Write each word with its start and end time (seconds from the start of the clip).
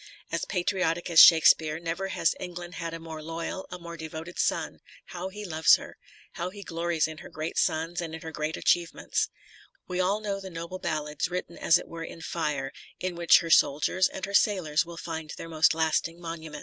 As 0.31 0.45
patriotic 0.45 1.11
as 1.11 1.19
Shake 1.19 1.45
speare, 1.45 1.77
never 1.79 2.07
has 2.07 2.33
England 2.39 2.73
had 2.81 2.91
a 2.91 2.99
more 2.99 3.21
loyal, 3.21 3.67
a 3.69 3.77
more 3.77 3.97
devoted 3.97 4.39
son— 4.39 4.79
^how 5.13 5.31
he 5.31 5.45
loves 5.45 5.75
her! 5.75 5.95
how 6.31 6.49
he 6.49 6.63
glories 6.63 7.07
in 7.07 7.19
her 7.19 7.29
great 7.29 7.55
sons 7.55 8.01
and 8.01 8.15
in 8.15 8.21
her 8.21 8.31
great 8.31 8.57
achieve 8.57 8.95
ments. 8.95 9.29
We 9.87 9.99
all 9.99 10.19
know 10.19 10.39
the 10.39 10.49
noble 10.49 10.79
ballads 10.79 11.29
written 11.29 11.55
as 11.55 11.77
it 11.77 11.87
were 11.87 12.03
in 12.03 12.21
fire, 12.21 12.71
in 12.99 13.15
which 13.15 13.41
her 13.41 13.51
soldiers 13.51 14.07
and 14.07 14.25
her 14.25 14.33
sailors 14.33 14.87
will 14.87 14.97
find 14.97 15.29
their 15.37 15.47
most 15.49 15.75
lasting 15.75 16.15
monument. 16.15 16.21
•"Locksley 16.21 16.25
HaU 16.25 16.29
Sixty 16.29 16.43
Years 16.45 16.55
After." 16.55 16.59